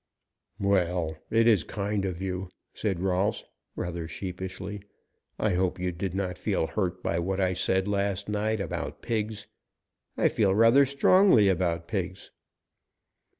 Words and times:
"Well, 0.59 1.15
it 1.29 1.45
is 1.45 1.63
kind 1.63 2.05
of 2.05 2.19
you," 2.23 2.49
said 2.73 3.01
Rolfs 3.01 3.45
rather 3.75 4.07
sheepishly. 4.07 4.81
"I 5.37 5.51
hope 5.53 5.77
you 5.79 5.91
did 5.91 6.15
not 6.15 6.39
feel 6.39 6.65
hurt 6.65 7.03
by 7.03 7.19
what 7.19 7.39
I 7.39 7.53
said 7.53 7.87
last 7.87 8.27
night 8.27 8.59
about 8.59 9.03
pigs. 9.03 9.45
I 10.17 10.27
feel 10.27 10.55
rather 10.55 10.87
strongly 10.87 11.49
about 11.49 11.87
pigs." 11.87 12.31